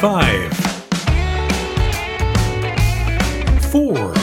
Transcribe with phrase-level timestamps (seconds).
[0.00, 0.52] Five,
[3.64, 4.14] four,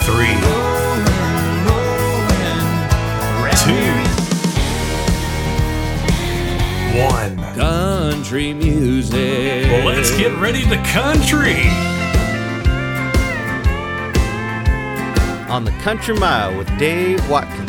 [0.00, 0.36] three,
[3.60, 3.92] two,
[6.98, 7.36] one.
[7.54, 9.66] Country music.
[9.66, 11.68] Well, let's get ready to country.
[15.50, 17.59] on the Country Mile with Dave Watkins.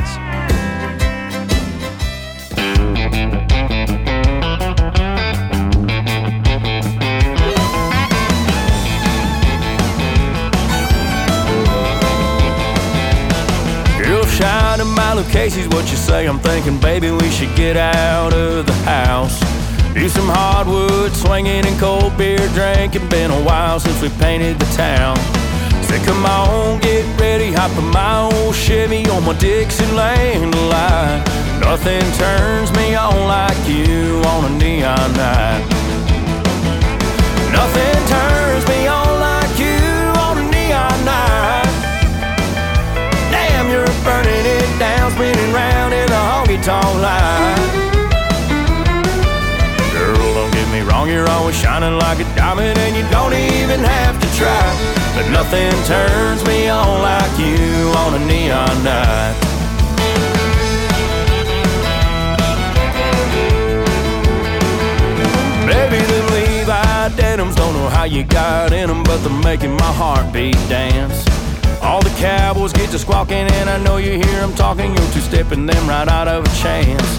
[15.32, 16.27] Casey's what you say.
[16.27, 19.40] I'm thinking, baby, we should get out of the house.
[19.93, 23.07] Do some hardwood swinging and cold beer drinking.
[23.07, 25.15] Been a while since we painted the town.
[25.84, 31.23] Say, come on, get ready, hop in my old Chevy on my Dixieland line.
[31.62, 35.63] Nothing turns me on like you on a neon night.
[37.51, 38.80] Nothing turns me
[45.22, 47.62] spinning round in a honky tonk line.
[49.94, 53.82] Girl, don't get me wrong, you're always shining like a diamond, and you don't even
[53.82, 54.66] have to try.
[55.16, 59.38] But nothing turns me on like you on a neon night.
[65.68, 69.94] Baby, them Levi denims don't know how you got in them, but they're making my
[69.94, 71.31] heartbeat dance.
[71.81, 74.96] All the cowboys get to squawking, and I know you hear them talking.
[74.96, 77.09] You're two stepping them right out of a chance.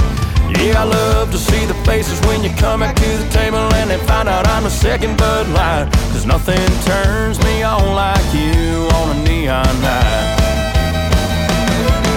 [0.59, 3.91] Yeah, I love to see the faces when you come back to the table and
[3.91, 5.91] they find out I'm the second Bud Light.
[6.13, 10.39] Cause nothing turns me on like you on a neon night.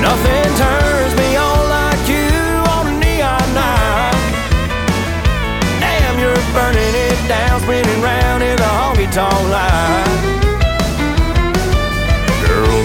[0.01, 2.29] Nothing turns me on like you
[2.75, 4.19] on a neon night.
[5.79, 10.14] Damn, you're burning it down, spinning round in the honky tonk line.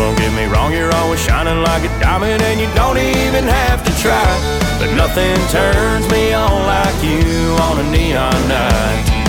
[0.00, 3.84] Don't get me wrong, you're always shining like a diamond, and you don't even have
[3.84, 4.24] to try.
[4.78, 9.19] But nothing turns me on like you on a neon night.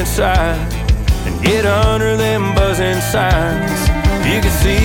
[0.00, 0.56] Inside
[1.28, 3.80] and get under them buzzing signs,
[4.24, 4.80] you can see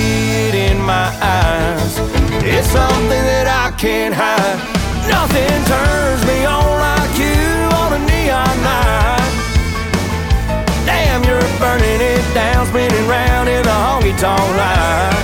[0.48, 1.96] it in my eyes.
[2.44, 4.60] It's something that I can't hide.
[5.08, 7.48] Nothing turns me on like you
[7.80, 9.32] on a neon night.
[10.84, 15.16] Damn, you're burning it down, spinning round in the honky tonk light.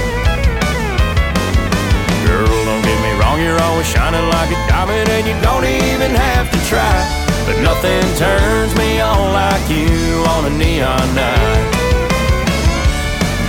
[2.23, 6.16] Girl, don't get me wrong, you're always shining like a diamond, and you don't even
[6.16, 7.31] have to try.
[7.46, 11.72] But nothing turns me on like you on a neon night.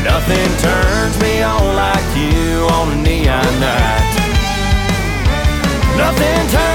[0.05, 4.13] Nothing turns me on like you on a neon night.
[5.97, 6.72] Nothing turns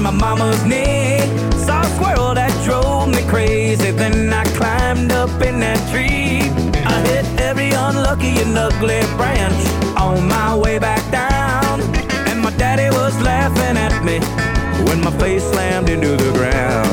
[0.00, 1.20] my mama's knee.
[1.64, 6.50] Saw a squirrel that drove me crazy, then I climbed up in that tree.
[6.84, 9.60] I hit every unlucky and ugly branch
[9.96, 11.80] on my way back down,
[12.28, 14.18] and my daddy was laughing at me
[14.86, 16.89] when my face slammed into the ground.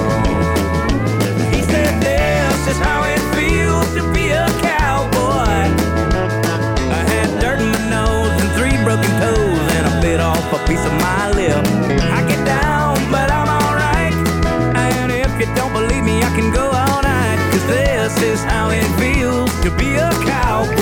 [18.38, 20.74] is how it feels to be a cowboy.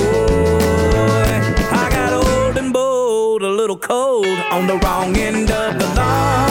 [1.84, 6.48] I got old and bold, a little cold on the wrong end of the law.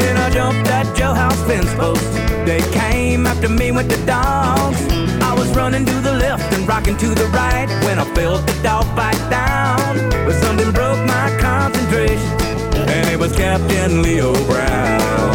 [0.00, 2.08] When I jumped that jailhouse House fence post,
[2.48, 4.80] they came after me with the dogs.
[5.30, 8.56] I was running to the left and rocking to the right when I felt the
[8.62, 9.92] dog bite down.
[10.26, 12.32] But something broke my concentration,
[12.94, 15.31] and it was Captain Leo Brown.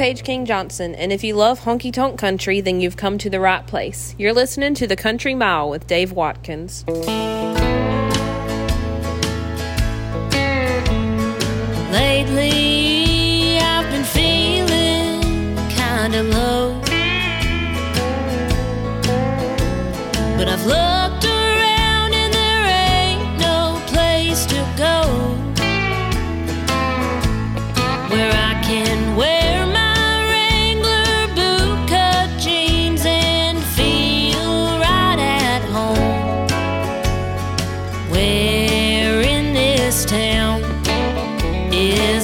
[0.00, 3.38] Paige King Johnson, and if you love honky tonk country, then you've come to the
[3.38, 4.14] right place.
[4.16, 6.86] You're listening to The Country Mile with Dave Watkins.
[11.92, 16.80] Lately, I've been feeling kinda low.
[20.38, 21.29] But I've looked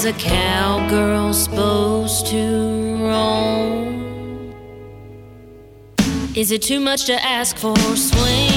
[0.07, 4.55] a cowgirl supposed to roam?
[6.37, 8.56] Is it too much to ask for swinging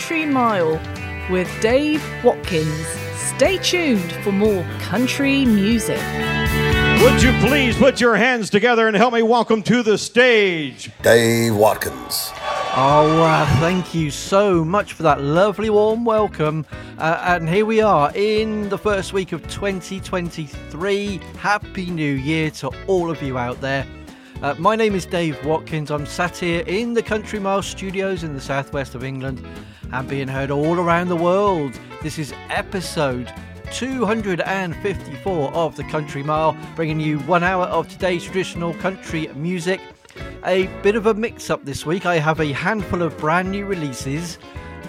[0.00, 0.80] Country Mile
[1.30, 2.86] with Dave Watkins.
[3.16, 6.00] Stay tuned for more country music.
[7.02, 11.54] Would you please put your hands together and help me welcome to the stage Dave
[11.54, 12.30] Watkins.
[12.74, 16.64] Oh, uh, thank you so much for that lovely warm welcome.
[16.96, 21.20] Uh, and here we are in the first week of 2023.
[21.36, 23.86] Happy New Year to all of you out there.
[24.40, 25.90] Uh, my name is Dave Watkins.
[25.90, 29.46] I'm sat here in the Country Mile studios in the southwest of England
[29.92, 31.78] and being heard all around the world.
[32.02, 33.32] This is episode
[33.72, 39.80] 254 of the Country Mile, bringing you one hour of today's traditional country music.
[40.44, 42.06] A bit of a mix up this week.
[42.06, 44.38] I have a handful of brand new releases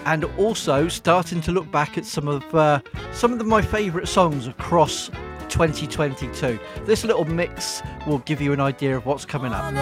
[0.04, 2.80] and also starting to look back at some of uh,
[3.12, 5.10] some of my favourite songs across
[5.48, 6.58] 2022.
[6.84, 9.72] This little mix will give you an idea of what's coming up.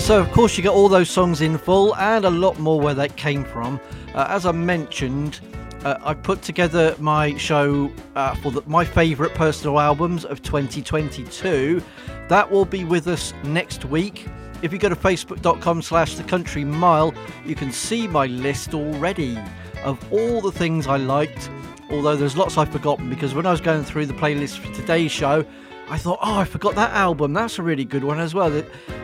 [0.00, 2.94] So, of course, you get all those songs in full and a lot more where
[2.94, 3.78] they came from.
[4.14, 5.40] Uh, as I mentioned,
[5.84, 11.82] uh, I put together my show uh, for the, my favourite personal albums of 2022.
[12.28, 14.26] That will be with us next week.
[14.62, 17.14] If you go to facebook.com slash the country mile,
[17.44, 19.38] you can see my list already
[19.84, 21.50] of all the things I liked.
[21.90, 25.10] Although there's lots I've forgotten because when I was going through the playlist for today's
[25.10, 25.44] show,
[25.90, 27.32] I thought, oh, I forgot that album.
[27.32, 28.52] That's a really good one as well.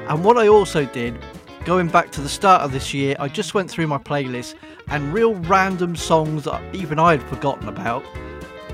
[0.09, 1.19] And what I also did,
[1.65, 4.55] going back to the start of this year, I just went through my playlist
[4.87, 8.05] and real random songs that even I had forgotten about.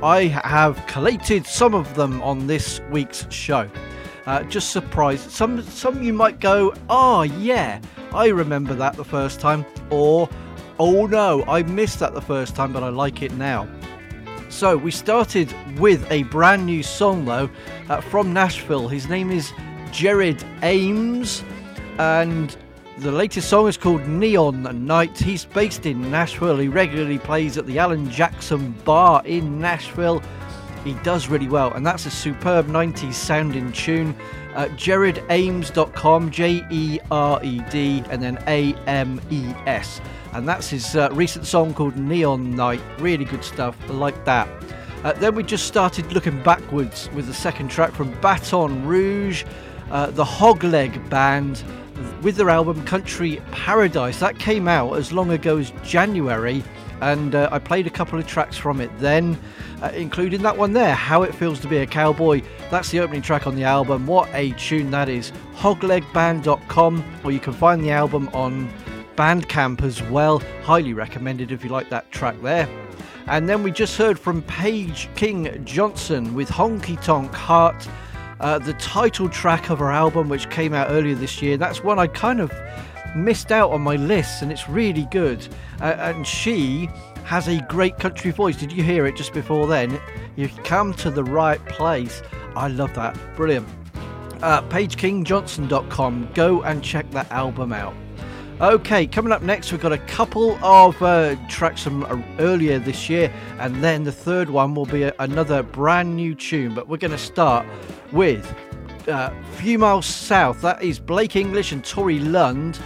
[0.02, 3.66] I have collated some of them on this week's show.
[4.26, 5.30] Uh, just surprised.
[5.30, 7.80] Some some you might go, oh yeah,
[8.12, 10.28] I remember that the first time, or
[10.78, 13.66] oh no, I missed that the first time, but I like it now.
[14.52, 17.48] So we started with a brand new song though
[17.88, 18.86] uh, from Nashville.
[18.86, 19.50] His name is
[19.90, 21.42] Jered Ames,
[21.98, 22.54] and
[22.98, 25.18] the latest song is called Neon Night.
[25.18, 26.58] He's based in Nashville.
[26.58, 30.22] He regularly plays at the Alan Jackson Bar in Nashville.
[30.84, 34.14] He does really well, and that's a superb 90s sounding tune.
[34.54, 40.02] Uh, JeredAmes.com, J E R E D, and then A M E S.
[40.32, 42.80] And that's his uh, recent song called Neon Night.
[42.98, 43.76] Really good stuff.
[43.88, 44.48] I like that.
[45.04, 49.44] Uh, then we just started looking backwards with the second track from Baton Rouge,
[49.90, 51.62] uh, the Hogleg Band,
[52.22, 54.20] with their album Country Paradise.
[54.20, 56.62] That came out as long ago as January,
[57.00, 59.36] and uh, I played a couple of tracks from it then,
[59.82, 62.42] uh, including that one there, How It Feels to Be a Cowboy.
[62.70, 64.06] That's the opening track on the album.
[64.06, 65.32] What a tune that is.
[65.56, 68.72] Hoglegband.com, or you can find the album on
[69.16, 70.42] Bandcamp as well.
[70.62, 72.68] Highly recommended if you like that track there.
[73.26, 77.88] And then we just heard from Paige King Johnson with Honky Tonk Heart,
[78.40, 81.56] uh, the title track of her album, which came out earlier this year.
[81.56, 82.52] That's one I kind of
[83.14, 85.46] missed out on my list, and it's really good.
[85.80, 86.88] Uh, and she
[87.24, 88.56] has a great country voice.
[88.56, 90.00] Did you hear it just before then?
[90.36, 92.22] You've come to the right place.
[92.56, 93.16] I love that.
[93.36, 93.68] Brilliant.
[94.42, 96.30] Uh, PaigeKingJohnson.com.
[96.34, 97.94] Go and check that album out.
[98.60, 103.08] Okay, coming up next, we've got a couple of uh, tracks from uh, earlier this
[103.08, 106.72] year, and then the third one will be a, another brand new tune.
[106.74, 107.66] But we're going to start
[108.12, 108.54] with
[109.08, 110.60] uh, Few Miles South.
[110.60, 112.78] That is Blake English and Tori Lund.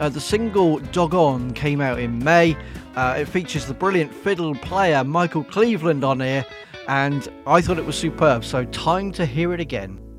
[0.00, 2.56] Uh, the single Doggone came out in May.
[2.96, 6.44] Uh, it features the brilliant fiddle player Michael Cleveland on here,
[6.88, 8.44] and I thought it was superb.
[8.44, 10.09] So, time to hear it again.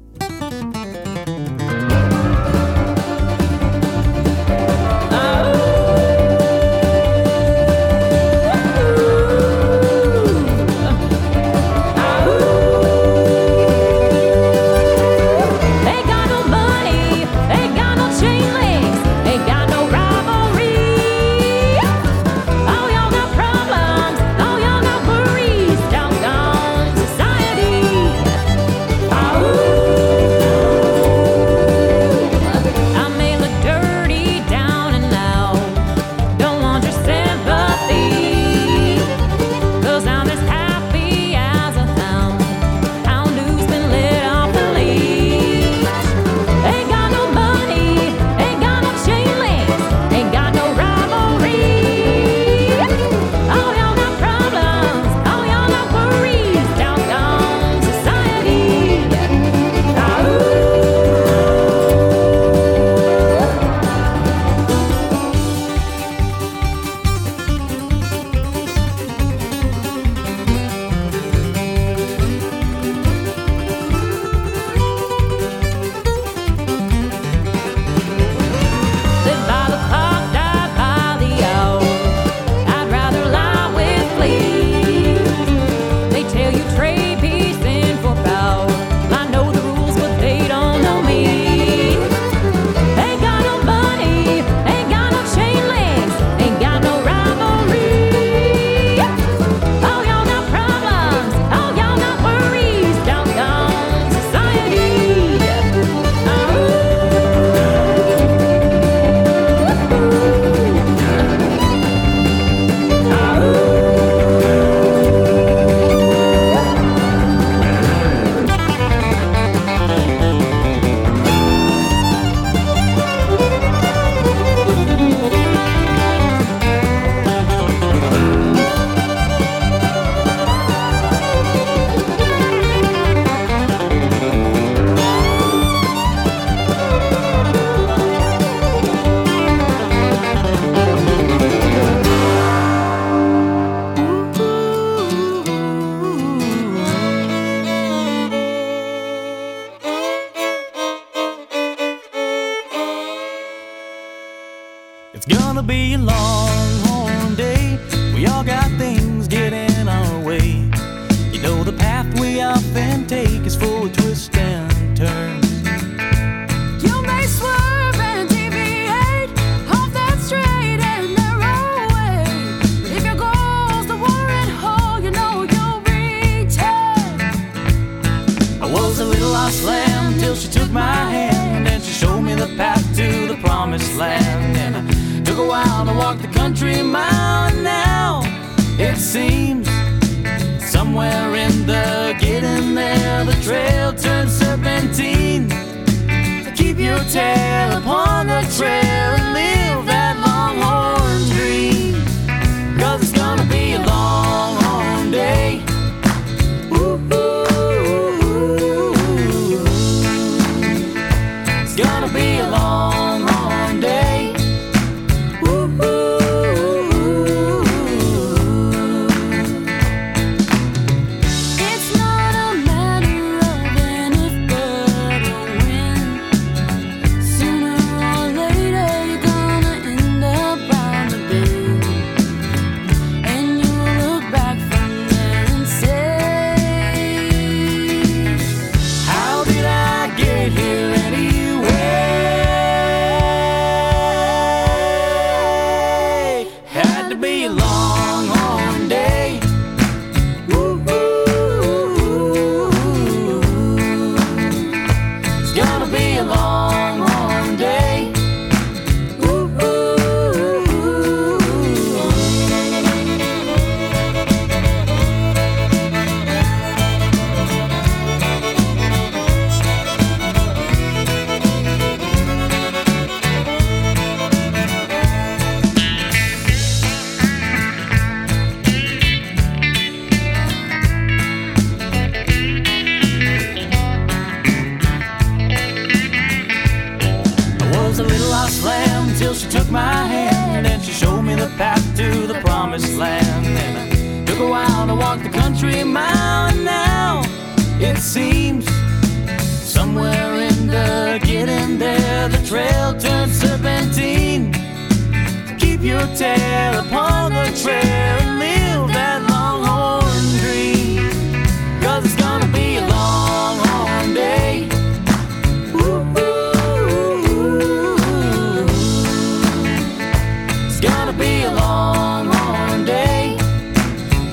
[321.22, 323.38] be a long, long day.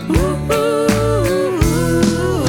[0.08, 0.86] Ooh, ooh,
[1.62, 2.44] ooh,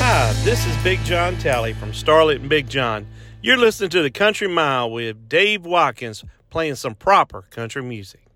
[0.00, 3.06] Hi, this is Big John Tally from Starlet and Big John.
[3.40, 8.27] You're listening to the Country Mile with Dave Watkins playing some proper country music.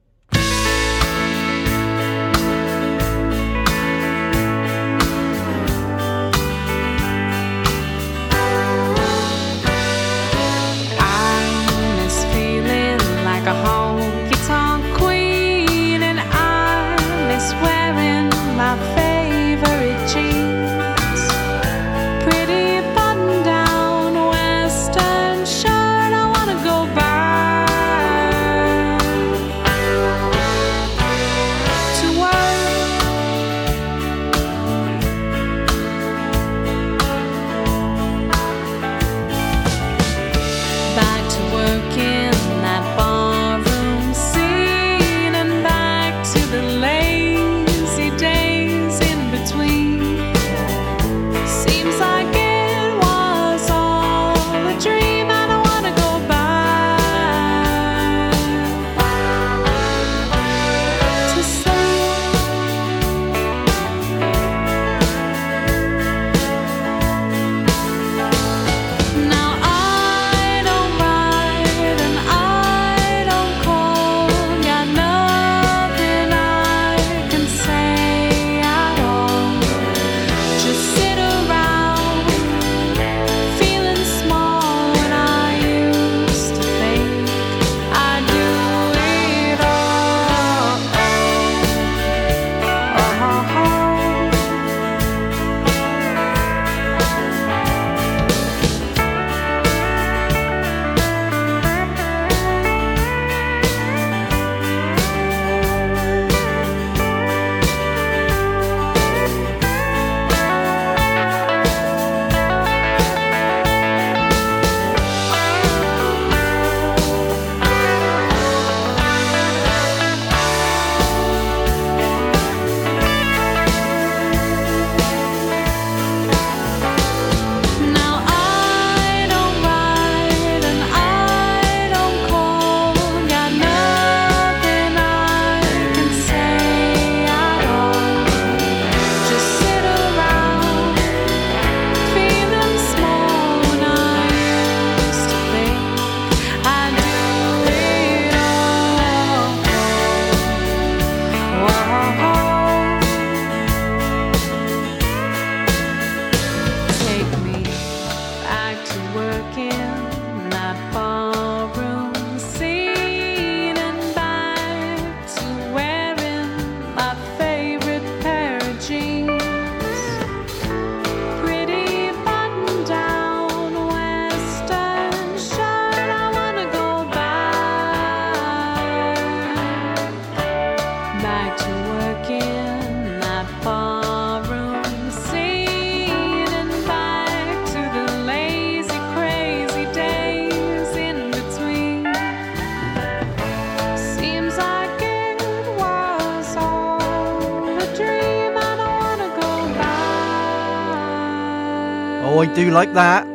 [202.63, 203.27] Do like that.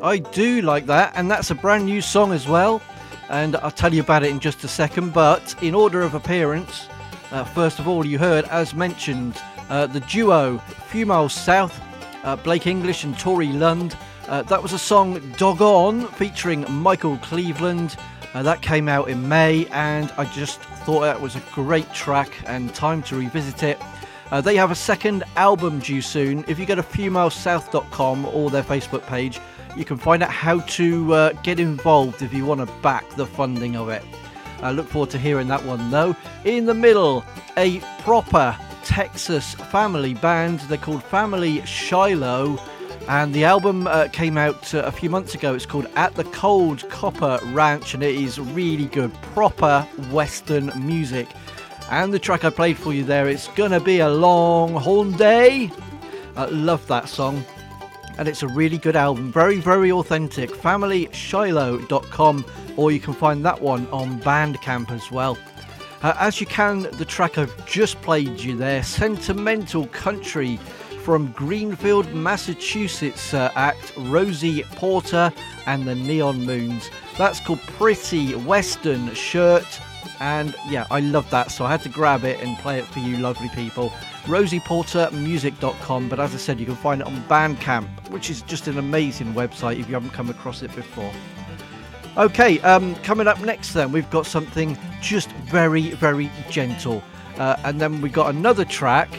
[0.00, 2.80] I do like that, and that's a brand new song as well.
[3.28, 5.12] And I'll tell you about it in just a second.
[5.12, 6.86] But in order of appearance,
[7.32, 11.76] uh, first of all, you heard, as mentioned, uh, the duo Few Miles South,
[12.22, 13.96] uh, Blake English and Tori Lund.
[14.28, 17.96] Uh, that was a song Doggone featuring Michael Cleveland.
[18.34, 22.30] Uh, that came out in May, and I just thought that was a great track
[22.46, 23.80] and time to revisit it.
[24.30, 26.44] Uh, they have a second album due soon.
[26.48, 29.40] If you go to fewmilessouth.com or their Facebook page,
[29.76, 33.26] you can find out how to uh, get involved if you want to back the
[33.26, 34.02] funding of it.
[34.62, 36.16] I look forward to hearing that one though.
[36.44, 37.24] In the middle,
[37.56, 40.60] a proper Texas family band.
[40.60, 42.58] They're called Family Shiloh.
[43.08, 45.54] And the album uh, came out uh, a few months ago.
[45.54, 51.28] It's called At the Cold Copper Ranch, and it is really good, proper Western music.
[51.90, 55.70] And the track I played for you there, it's gonna be a long horn day.
[56.36, 57.44] I love that song.
[58.18, 60.50] And it's a really good album, very, very authentic.
[60.50, 62.44] FamilyShiloh.com,
[62.76, 65.38] or you can find that one on Bandcamp as well.
[66.02, 70.58] Uh, as you can, the track I've just played you there, Sentimental Country
[71.02, 75.32] from Greenfield, Massachusetts uh, act Rosie Porter
[75.66, 76.90] and the Neon Moons.
[77.16, 79.66] That's called Pretty Western Shirt.
[80.20, 83.00] And yeah, I love that, so I had to grab it and play it for
[83.00, 83.90] you, lovely people.
[84.24, 88.78] RosiePorterMusic.com, but as I said, you can find it on Bandcamp, which is just an
[88.78, 91.12] amazing website if you haven't come across it before.
[92.16, 97.02] Okay, um, coming up next, then we've got something just very, very gentle,
[97.36, 99.10] uh, and then we got another track,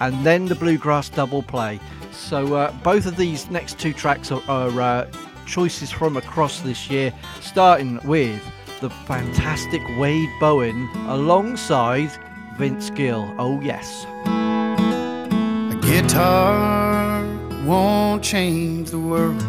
[0.00, 1.80] and then the bluegrass double play.
[2.12, 5.10] So uh, both of these next two tracks are, are uh,
[5.46, 8.40] choices from across this year, starting with
[8.80, 12.10] the fantastic Wade Bowen alongside
[12.56, 13.34] Vince Gill.
[13.38, 14.06] Oh yes.
[14.26, 17.24] A guitar
[17.64, 19.42] won't change the world.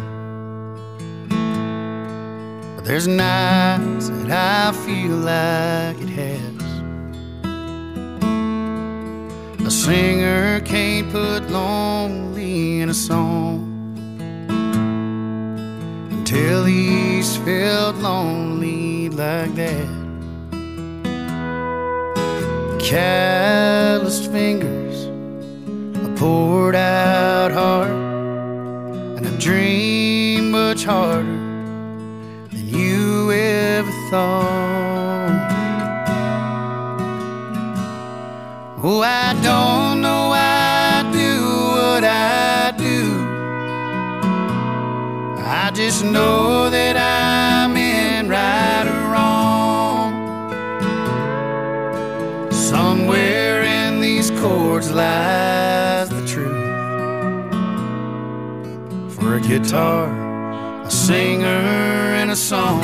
[2.76, 6.60] But there's nights that I feel like it has.
[9.64, 13.68] A singer can't put lonely in a song
[16.10, 18.59] until he's felt lonely
[19.20, 19.86] like that.
[22.80, 24.96] Calloused fingers,
[26.06, 27.90] a poured out heart,
[29.16, 31.40] and a dream much harder
[32.50, 35.48] than you ever thought.
[38.82, 40.50] Oh, I don't know why
[40.98, 41.32] I do
[41.76, 42.98] what I do.
[45.44, 47.19] I just know that I'm
[54.90, 56.50] lies the truth.
[59.14, 60.08] For a guitar,
[60.84, 61.46] a singer,
[62.20, 62.80] and a song.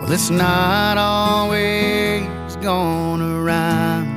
[0.00, 4.10] Well, it's not always gonna rhyme.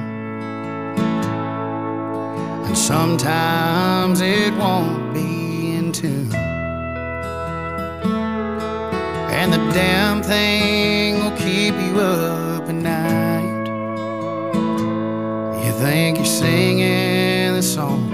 [2.66, 6.34] And sometimes it won't be in tune.
[9.32, 11.25] And the damn thing
[11.76, 13.66] keep you up at night.
[15.66, 18.10] You think you're singing the song,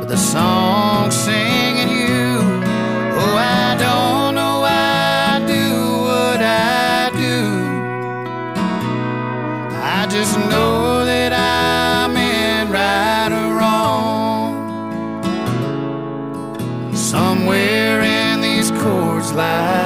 [0.00, 2.38] but the song's singing you.
[3.16, 5.66] Oh, I don't know why I do
[6.08, 7.40] what I do.
[9.82, 14.52] I just know that I'm in right or wrong.
[16.94, 19.83] Somewhere in these chords lies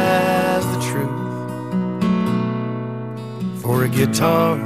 [3.99, 4.57] guitar,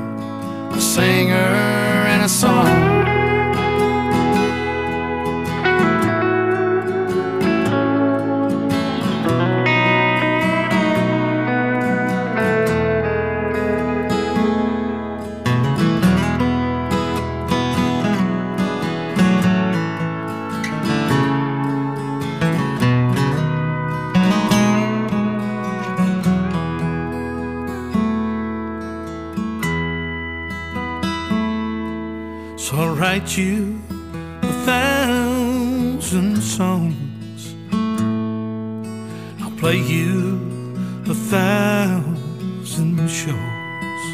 [0.73, 3.02] a singer, and a song.
[33.12, 33.79] Write you
[34.42, 37.55] a thousand songs.
[39.42, 40.16] I'll play you
[41.14, 44.05] a thousand shows.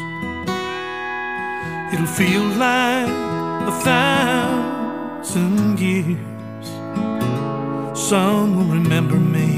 [1.93, 3.13] It'll feel like
[3.71, 6.67] a thousand years.
[7.97, 9.48] Some will remember me,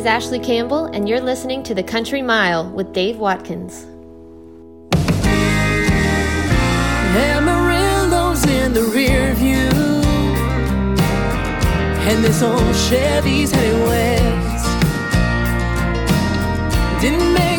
[0.00, 3.84] is Ashley Campbell, and you're listening to The Country Mile with Dave Watkins.
[7.14, 9.68] Amarillo's in the rear view,
[12.08, 14.66] and this old Chevy's heading west.
[17.02, 17.49] Didn't make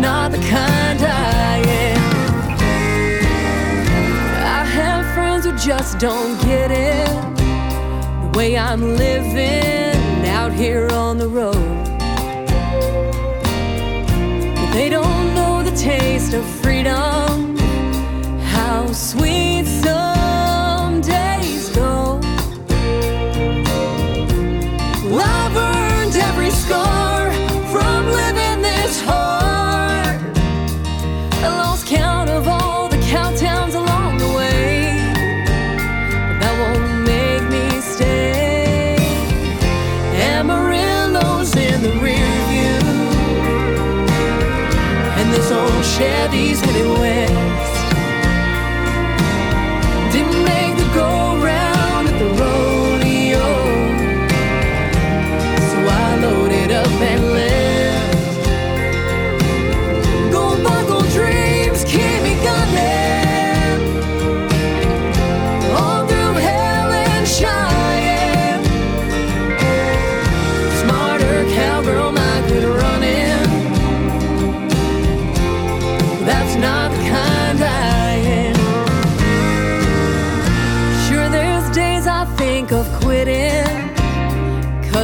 [0.00, 2.00] not the kind I am.
[4.60, 7.06] I have friends who just don't get it.
[8.22, 11.54] The way I'm living out here on the road.
[14.72, 17.58] They don't know the taste of freedom.
[18.54, 19.49] How sweet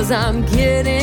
[0.06, 0.95] Cause I'm getting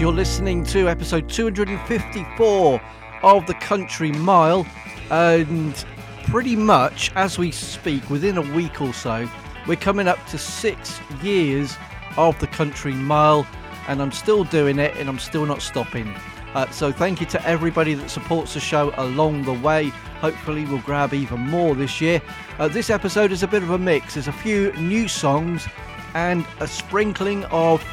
[0.00, 2.80] you're listening to episode 254
[3.22, 4.66] of The Country Mile,
[5.10, 5.84] and
[6.24, 9.28] pretty much as we speak, within a week or so,
[9.68, 11.76] we're coming up to six years
[12.16, 13.46] of The Country Mile,
[13.86, 16.12] and I'm still doing it and I'm still not stopping.
[16.54, 19.88] Uh, so, thank you to everybody that supports the show along the way.
[20.20, 22.20] Hopefully, we'll grab even more this year.
[22.58, 25.68] Uh, this episode is a bit of a mix, there's a few new songs
[26.14, 27.84] and a sprinkling of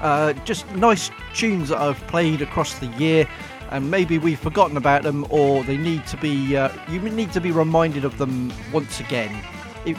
[0.00, 3.28] uh, just nice tunes that I've played across the year,
[3.70, 6.56] and maybe we've forgotten about them, or they need to be.
[6.56, 9.42] Uh, you need to be reminded of them once again.
[9.84, 9.96] You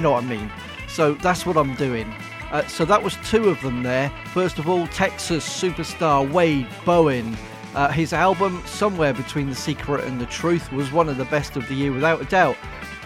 [0.00, 0.50] know what I mean.
[0.88, 2.12] So that's what I'm doing.
[2.50, 4.10] Uh, so that was two of them there.
[4.32, 7.36] First of all, Texas superstar Wade Bowen.
[7.74, 11.56] Uh, his album, Somewhere Between the Secret and the Truth, was one of the best
[11.56, 12.56] of the year without a doubt.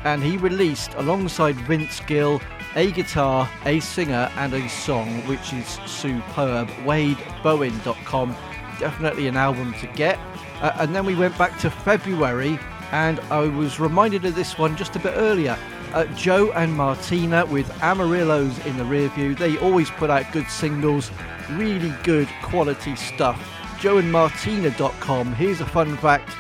[0.05, 2.41] And he released, alongside Vince Gill,
[2.77, 6.69] a guitar, a singer, and a song, which is superb.
[6.85, 8.37] WadeBowen.com.
[8.79, 10.19] Definitely an album to get.
[10.61, 12.59] Uh, and then we went back to February,
[12.93, 15.59] and I was reminded of this one just a bit earlier.
[15.93, 19.35] Uh, Joe and Martina with Amarillos in the rear view.
[19.35, 21.11] They always put out good singles,
[21.51, 23.39] really good quality stuff.
[23.81, 25.35] JoeandMartina.com.
[25.35, 26.31] Here's a fun fact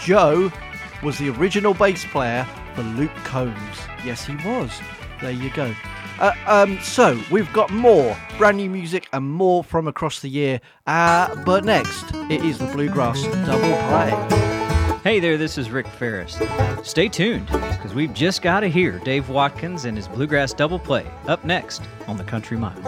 [0.00, 0.50] Joe
[1.02, 3.78] was the original bass player for Luke Combs.
[4.04, 4.70] Yes, he was.
[5.22, 5.72] There you go.
[6.18, 10.60] Uh, um, so we've got more brand new music and more from across the year.
[10.86, 14.98] Uh, but next, it is the Bluegrass Double Play.
[15.04, 16.40] Hey there, this is Rick Faris.
[16.82, 21.06] Stay tuned, because we've just got to hear Dave Watkins and his Bluegrass Double Play
[21.28, 22.80] up next on the Country Mile.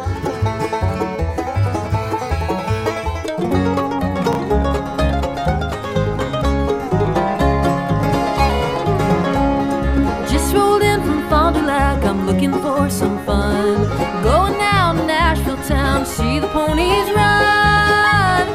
[12.47, 13.83] Looking for some fun.
[14.23, 18.47] Going down to Nashville town see the ponies run.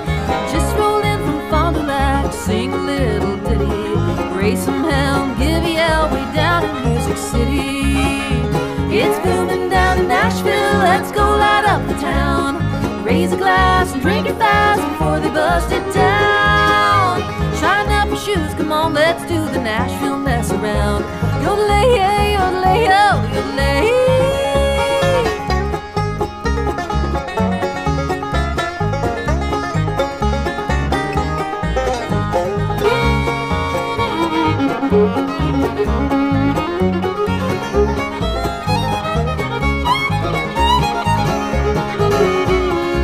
[0.51, 4.37] Just rolled in from Fond du Lac sing a little ditty.
[4.37, 7.89] Race some hell, give yell way down in Music City.
[8.95, 13.03] It's booming down in Nashville, let's go light up the town.
[13.03, 16.08] Raise a glass and drink it fast before they bust it down.
[19.29, 21.03] Do the Nashville mess around.
[21.43, 23.05] Yodelay, hey, yodelay, yo,
[23.35, 23.83] yodelay.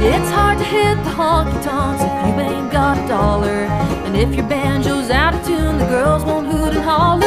[0.01, 3.67] It's hard to hit the honky tonks if you ain't got a dollar.
[4.05, 4.47] And if your
[5.05, 7.25] banjo's out of tune, the girls won't hoot and holler.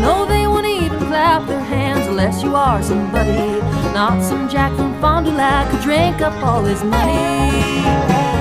[0.00, 3.60] No, they won't even clap their hands unless you are somebody.
[3.92, 7.60] Not some jack from Fond du Lac who drank up all his money.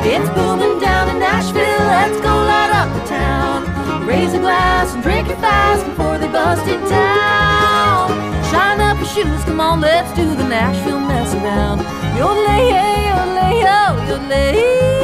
[0.06, 4.06] It's booming down in Nashville, let's go light up the town.
[4.06, 8.10] Raise a glass and drink it fast before they bust it down.
[8.52, 11.80] Shine up your shoes, come on, let's do the Nashville mess around.
[12.18, 14.97] Yo Yodelay, yo, oh, yodelay.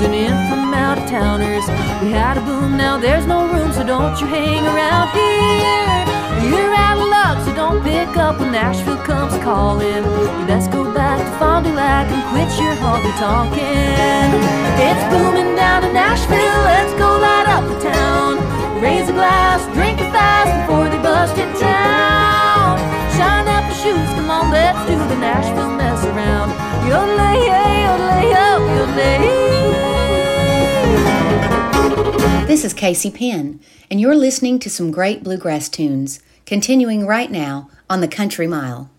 [0.00, 1.66] And in from out of towners,
[2.02, 6.50] we had a boom, now there's no room, so don't you hang around here.
[6.50, 10.04] You're out of luck, so don't pick up when Nashville comes calling.
[10.04, 14.30] You best go back to Fond du Lac and quit your honky tonkin'.
[14.88, 18.38] It's booming down in Nashville, let's go light up the town.
[18.80, 20.37] Raise a glass, drink it fast
[32.68, 33.60] is Casey Penn,
[33.90, 38.90] and you're listening to some great bluegrass tunes, continuing right now on the Country Mile.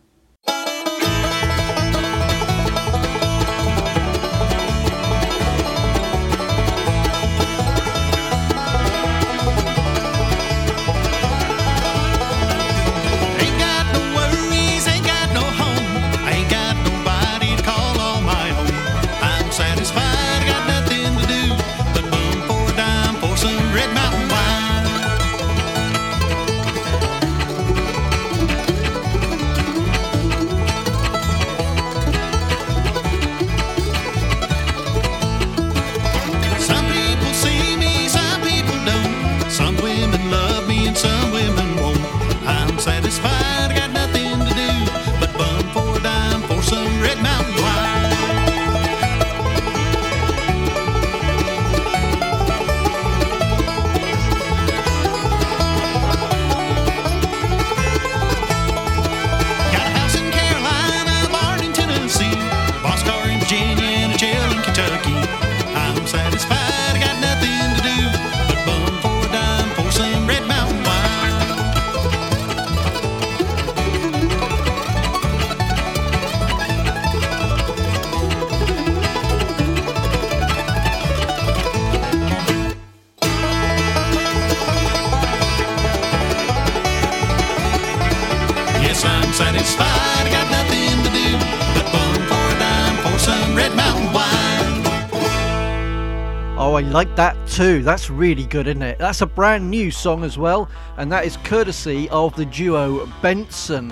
[96.79, 97.83] I like that too.
[97.83, 98.99] That's really good, isn't it?
[98.99, 103.91] That's a brand new song as well, and that is courtesy of the duo Benson.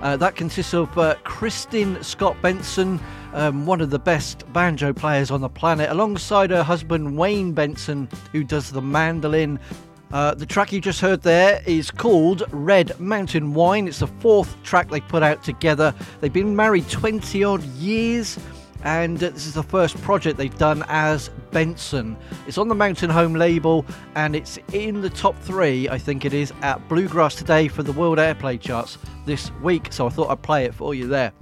[0.00, 2.98] Uh, that consists of uh, Kristin Scott Benson,
[3.34, 8.08] um, one of the best banjo players on the planet, alongside her husband Wayne Benson,
[8.32, 9.60] who does the mandolin.
[10.10, 13.86] Uh, the track you just heard there is called Red Mountain Wine.
[13.88, 15.94] It's the fourth track they put out together.
[16.22, 18.38] They've been married 20 odd years
[18.84, 22.16] and this is the first project they've done as Benson.
[22.46, 26.34] It's on the Mountain Home label and it's in the top three, I think it
[26.34, 29.92] is, at Bluegrass Today for the World Airplay charts this week.
[29.92, 31.32] So I thought I'd play it for you there.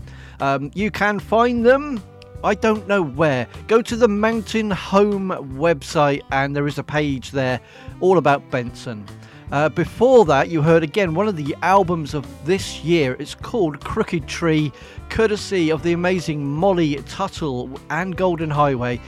[0.41, 2.03] Um, you can find them.
[2.43, 3.47] I don't know where.
[3.69, 5.29] Go to the Mountain Home
[5.59, 7.61] website and there is a page there
[8.01, 9.07] all about Benson.
[9.53, 13.17] Uh, before that, you heard again one of the albums of this year.
[13.19, 14.71] It's called Crooked Tree,
[15.09, 19.01] courtesy of the amazing Molly Tuttle and Golden Highway,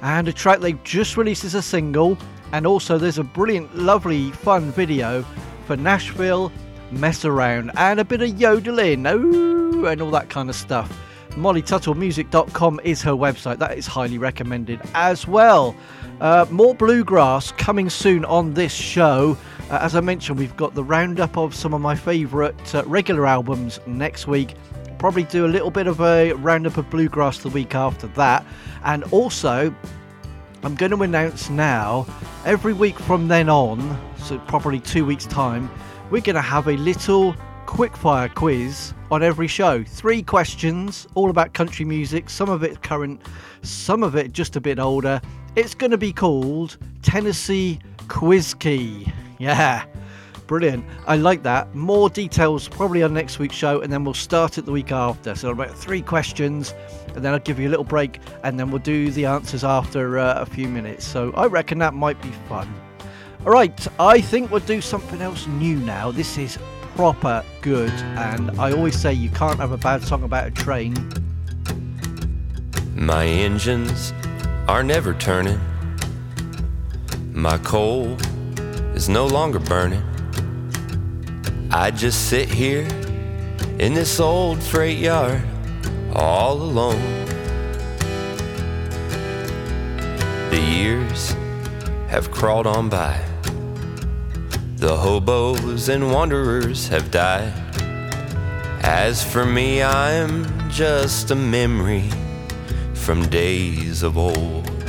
[0.00, 2.16] and a track they've just released as a single.
[2.52, 5.22] And also, there's a brilliant, lovely, fun video
[5.66, 6.50] for Nashville
[6.90, 10.90] Mess Around and a bit of yodeling, ooh, and all that kind of stuff.
[11.32, 13.58] MollyTuttleMusic.com is her website.
[13.58, 15.76] That is highly recommended as well.
[16.20, 19.36] Uh, more bluegrass coming soon on this show.
[19.70, 23.24] Uh, as I mentioned, we've got the roundup of some of my favourite uh, regular
[23.24, 24.56] albums next week.
[24.98, 28.44] Probably do a little bit of a roundup of bluegrass the week after that.
[28.82, 29.72] And also,
[30.64, 32.04] I'm going to announce now,
[32.44, 35.70] every week from then on, so probably two weeks' time,
[36.10, 37.34] we're going to have a little
[37.66, 39.84] quickfire quiz on every show.
[39.84, 43.22] Three questions, all about country music, some of it current,
[43.62, 45.20] some of it just a bit older.
[45.54, 49.06] It's going to be called Tennessee Quiz Key.
[49.40, 49.86] Yeah,
[50.46, 50.84] brilliant.
[51.06, 51.74] I like that.
[51.74, 55.34] More details probably on next week's show, and then we'll start it the week after.
[55.34, 56.74] So, about three questions,
[57.14, 60.18] and then I'll give you a little break, and then we'll do the answers after
[60.18, 61.06] uh, a few minutes.
[61.06, 62.72] So, I reckon that might be fun.
[63.46, 66.10] All right, I think we'll do something else new now.
[66.10, 66.58] This is
[66.94, 70.94] proper good, and I always say you can't have a bad song about a train.
[72.94, 74.12] My engines
[74.68, 75.58] are never turning.
[77.32, 78.18] My coal
[79.00, 80.02] is no longer burning.
[81.70, 82.86] I just sit here
[83.78, 85.40] in this old freight yard
[86.12, 87.00] all alone.
[90.50, 91.30] The years
[92.08, 93.18] have crawled on by.
[94.76, 97.54] The hobos and wanderers have died.
[98.82, 102.10] As for me, I'm just a memory
[102.92, 104.79] from days of old.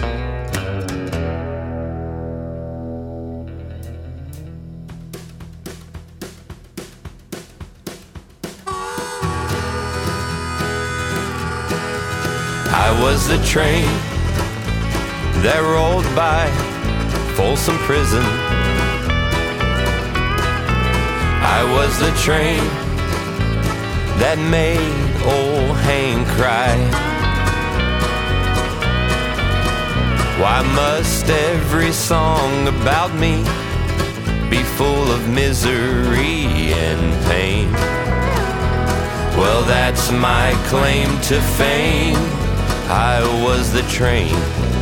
[13.51, 13.83] Train
[15.43, 16.47] that rolled by
[17.35, 18.23] Folsom Prison.
[21.43, 22.63] I was the train
[24.23, 24.79] that made
[25.27, 26.79] old Hank cry.
[30.39, 33.43] Why must every song about me
[34.49, 37.69] be full of misery and pain?
[39.35, 42.40] Well, that's my claim to fame.
[42.93, 44.80] I was the train.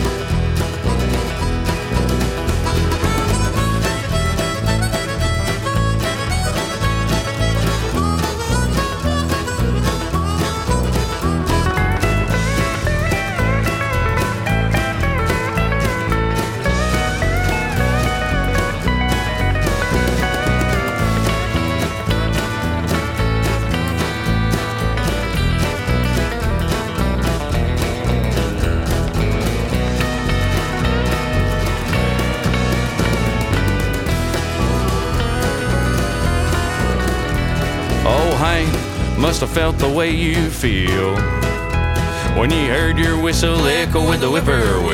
[39.40, 41.16] Must have felt the way you feel
[42.38, 44.92] when you heard your whistle echo with the whippoorwill.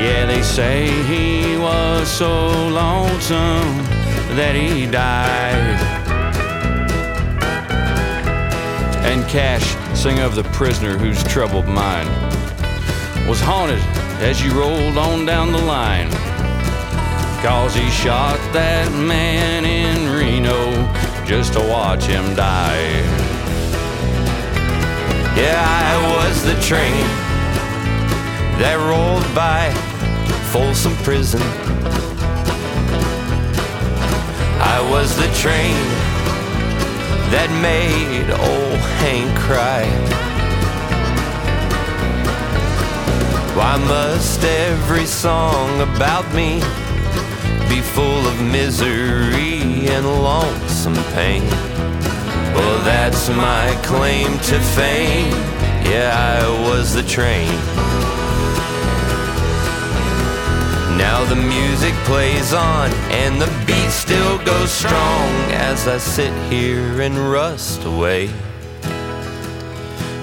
[0.00, 3.76] Yeah, they say he was so lonesome
[4.38, 5.76] that he died.
[9.04, 12.08] And Cash sing of the prisoner whose troubled mind
[13.28, 13.82] was haunted
[14.22, 16.10] as you rolled on down the line.
[17.42, 20.97] Cause he shot that man in Reno
[21.28, 23.02] just to watch him die.
[25.36, 27.04] Yeah, I was the train
[28.58, 29.68] that rolled by
[30.50, 31.42] Folsom Prison.
[34.58, 35.76] I was the train
[37.30, 39.84] that made old Hank cry.
[43.54, 46.60] Why must every song about me
[47.68, 50.77] be full of misery and loss?
[50.94, 51.42] some pain.
[52.54, 55.30] Well, that's my claim to fame.
[55.84, 57.48] Yeah, I was the train.
[60.96, 62.90] Now the music plays on
[63.22, 68.30] and the beat still goes strong as I sit here and rust away.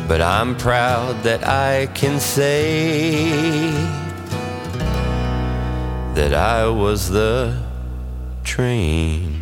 [0.07, 3.71] But I'm proud that I can say
[6.15, 7.57] that I was the
[8.43, 9.34] train.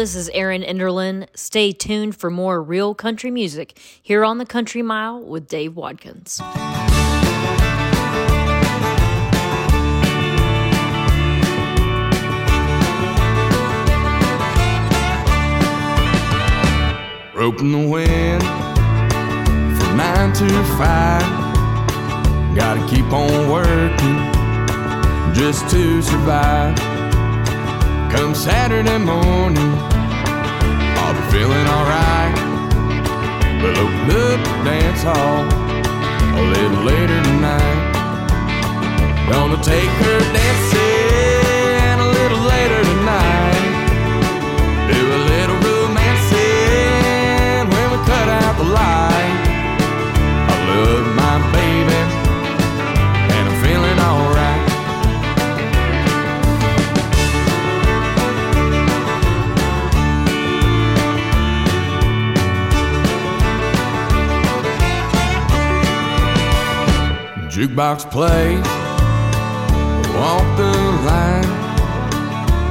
[0.00, 1.26] This is Aaron Enderlin.
[1.34, 6.40] Stay tuned for more real country music here on The Country Mile with Dave Watkins.
[17.34, 20.48] Roping the wind from nine to
[20.78, 21.20] five.
[22.56, 26.99] Gotta keep on working just to survive.
[28.12, 29.72] Come Saturday morning,
[30.98, 32.34] I'll be feeling alright.
[33.62, 35.44] We'll open up the dance hall
[36.38, 37.90] a little later tonight.
[39.30, 40.89] Gonna take her dancing.
[67.60, 68.56] Jukebox play,
[70.16, 70.72] walk the
[71.04, 71.44] line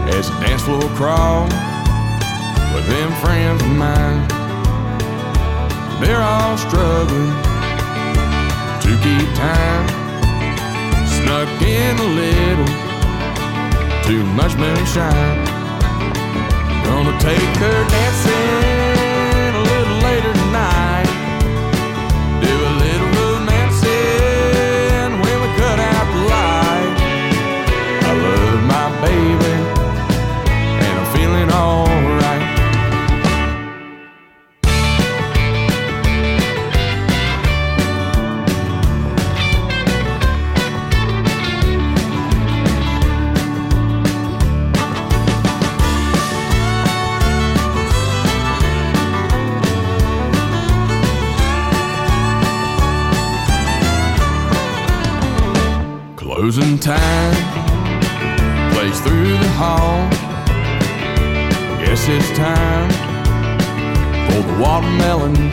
[0.10, 1.44] as the dance floor crawl
[2.74, 4.28] with them friends of mine.
[6.02, 7.30] They're all struggling
[8.82, 9.88] to keep time.
[11.06, 12.66] Snuck in a little,
[14.10, 15.46] too much moonshine.
[16.84, 18.89] Gonna take her dancing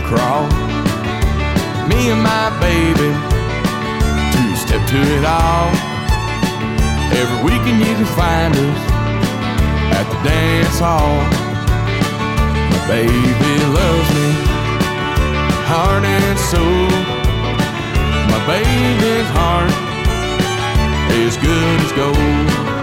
[0.07, 0.47] crawl.
[1.91, 3.11] Me and my baby,
[4.33, 5.71] two step to it all.
[7.21, 8.81] Every weekend you can find us
[9.99, 11.19] at the dance hall.
[12.71, 14.29] My baby loves me,
[15.71, 16.89] heart and soul.
[18.31, 19.73] My baby's heart
[21.19, 22.76] as good as gold.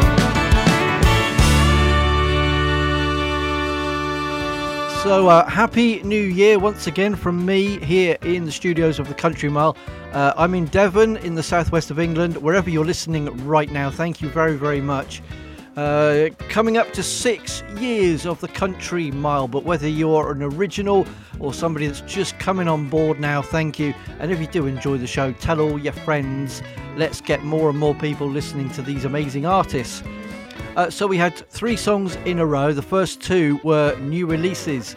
[5.04, 9.14] So, uh, happy new year once again from me here in the studios of the
[9.14, 9.76] Country Mile.
[10.14, 12.38] Uh, I'm in Devon in the southwest of England.
[12.38, 15.22] Wherever you're listening right now, thank you very, very much.
[15.76, 21.06] Uh, coming up to six years of the Country Mile, but whether you're an original
[21.38, 23.94] or somebody that's just coming on board now, thank you.
[24.20, 26.64] And if you do enjoy the show, tell all your friends.
[26.96, 30.02] Let's get more and more people listening to these amazing artists.
[30.76, 32.74] Uh, so we had three songs in a row.
[32.74, 34.96] The first two were new releases.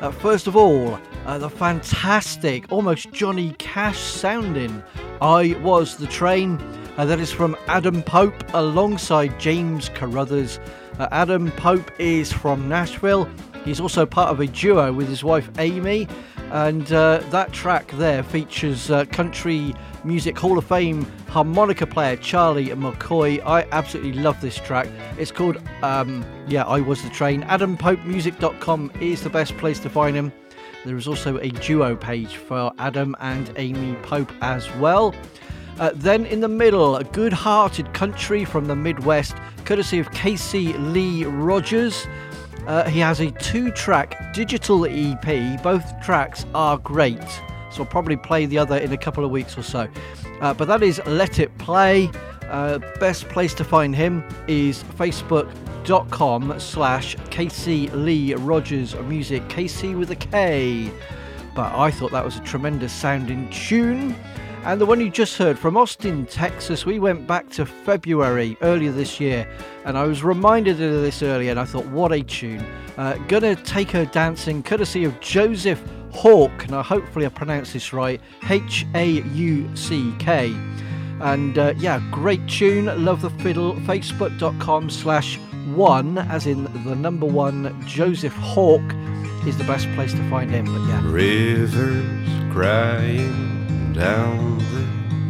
[0.00, 4.82] Uh, first of all, uh, the fantastic, almost Johnny Cash sounding
[5.20, 6.60] I Was the Train.
[6.96, 10.58] Uh, that is from Adam Pope alongside James Carothers.
[10.98, 13.28] Uh, Adam Pope is from Nashville.
[13.64, 16.08] He's also part of a duo with his wife Amy.
[16.50, 19.74] And uh, that track there features uh, country
[20.04, 23.44] music Hall of Fame harmonica player Charlie McCoy.
[23.44, 24.88] I absolutely love this track.
[25.18, 27.42] It's called, um, yeah, I Was the Train.
[27.42, 30.32] AdamPopeMusic.com is the best place to find him.
[30.84, 35.14] There is also a duo page for Adam and Amy Pope as well.
[35.78, 40.72] Uh, then in the middle, a good hearted country from the Midwest, courtesy of Kasey
[40.92, 42.06] Lee Rogers.
[42.66, 45.62] Uh, he has a two track digital EP.
[45.62, 47.22] Both tracks are great.
[47.70, 49.88] So I'll probably play the other in a couple of weeks or so.
[50.40, 52.10] Uh, but that is Let It Play.
[52.48, 59.42] Uh, best place to find him is facebook.com slash Kasey Lee Rogers Music.
[59.48, 60.90] Kasey with a K.
[61.54, 64.14] But I thought that was a tremendous sounding tune.
[64.66, 68.90] And the one you just heard from Austin, Texas, we went back to February earlier
[68.90, 69.48] this year,
[69.84, 72.66] and I was reminded of this earlier, and I thought, what a tune!
[72.98, 75.80] Uh, gonna take her dancing, courtesy of Joseph
[76.12, 76.68] Hauck.
[76.68, 80.52] Now, hopefully, I pronounced this right H A U C K.
[81.20, 82.86] And uh, yeah, great tune.
[83.04, 83.74] Love the fiddle.
[83.74, 85.38] Facebook.com slash
[85.76, 88.82] one, as in the number one, Joseph Hauck
[89.46, 90.64] is the best place to find him.
[90.64, 91.02] But yeah.
[91.04, 93.55] Rivers crying
[93.96, 94.82] down the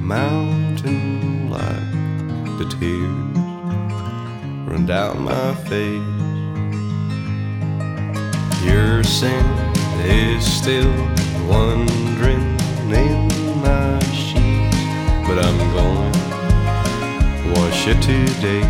[0.02, 3.38] mountain like the tears
[4.66, 6.02] run down my face.
[8.64, 9.46] Your sin
[10.04, 10.90] is still
[11.48, 12.42] wandering
[12.90, 13.28] in
[13.62, 14.76] my sheets,
[15.28, 16.16] but I'm going
[17.54, 18.62] wash it today.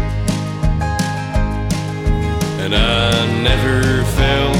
[2.63, 4.57] And I never felt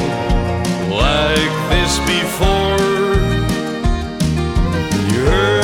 [0.91, 2.96] like this before.
[5.27, 5.56] You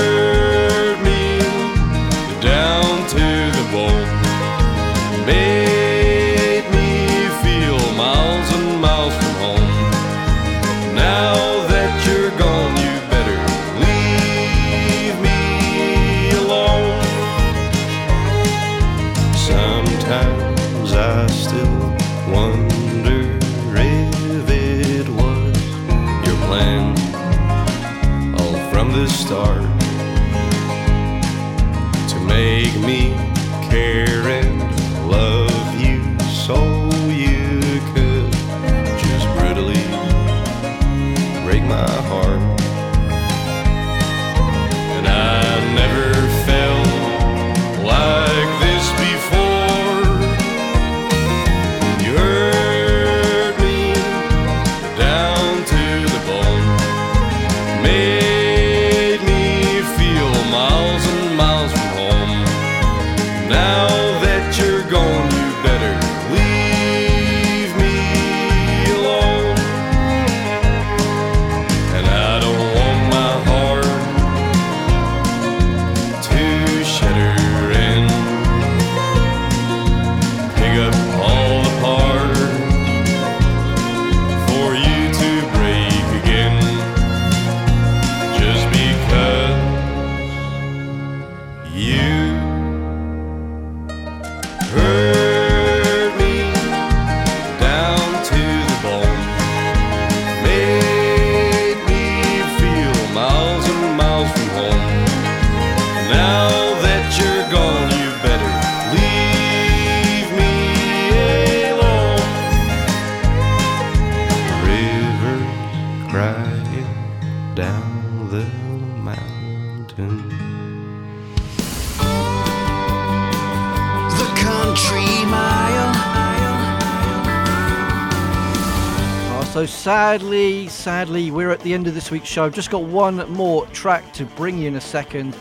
[130.12, 132.50] sadly, sadly, we're at the end of this week's show.
[132.50, 135.34] Just got one more track to bring you in a second.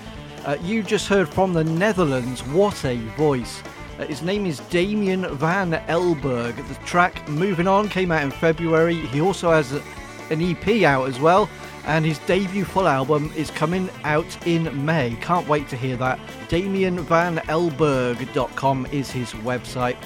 [0.46, 2.40] Uh, you just heard from the Netherlands.
[2.40, 3.62] What a voice!
[4.00, 6.56] Uh, his name is Damien van Elberg.
[6.70, 8.96] The track "Moving On" came out in February.
[9.08, 9.84] He also has a,
[10.30, 11.50] an EP out as well,
[11.84, 15.18] and his debut full album is coming out in May.
[15.20, 16.18] Can't wait to hear that.
[16.48, 19.98] DamienVanElberg.com is his website.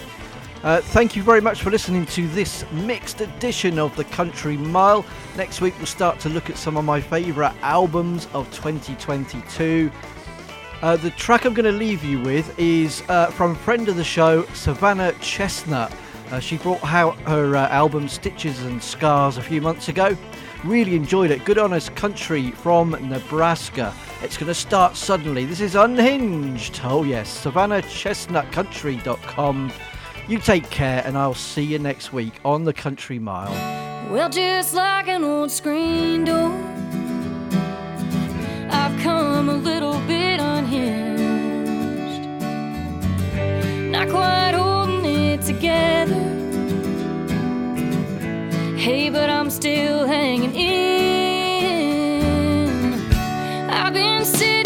[0.65, 5.05] Uh, thank you very much for listening to this mixed edition of the Country Mile.
[5.37, 9.91] Next week we'll start to look at some of my favourite albums of 2022.
[10.81, 13.95] Uh, the track I'm going to leave you with is uh, from a friend of
[13.95, 15.93] the show, Savanna Chestnut.
[16.31, 20.17] Uh, she brought out her uh, album Stitches and Scars a few months ago.
[20.63, 21.45] Really enjoyed it.
[21.45, 23.93] Good honest country from Nebraska.
[24.23, 25.45] It's going to start suddenly.
[25.45, 26.81] This is Unhinged.
[26.83, 27.45] Oh, yes.
[27.45, 29.71] SavannaChestnutCountry.com.
[30.27, 33.53] You take care, and I'll see you next week on the Country Mile.
[34.11, 36.51] Well, just like an old screen door,
[38.71, 42.27] I've come a little bit unhinged.
[43.91, 46.15] Not quite holding it together.
[48.75, 51.85] Hey, but I'm still hanging in.
[53.69, 54.64] I've been sitting